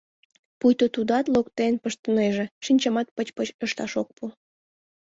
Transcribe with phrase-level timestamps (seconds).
[0.59, 4.25] Пуйто тудат локтен пыштынеже, шинчамат пыч-пыч ышташ ок пу.